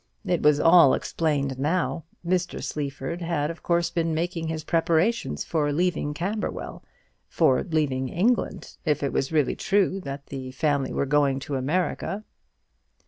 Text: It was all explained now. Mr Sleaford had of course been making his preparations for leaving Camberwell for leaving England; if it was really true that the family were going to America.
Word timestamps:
It 0.25 0.41
was 0.41 0.59
all 0.59 0.95
explained 0.95 1.59
now. 1.59 2.05
Mr 2.25 2.63
Sleaford 2.63 3.21
had 3.21 3.51
of 3.51 3.61
course 3.61 3.91
been 3.91 4.15
making 4.15 4.47
his 4.47 4.63
preparations 4.63 5.45
for 5.45 5.71
leaving 5.71 6.15
Camberwell 6.15 6.83
for 7.29 7.61
leaving 7.65 8.09
England; 8.09 8.77
if 8.83 9.03
it 9.03 9.13
was 9.13 9.31
really 9.31 9.55
true 9.55 9.99
that 9.99 10.25
the 10.25 10.53
family 10.53 10.91
were 10.91 11.05
going 11.05 11.37
to 11.41 11.53
America. 11.55 12.23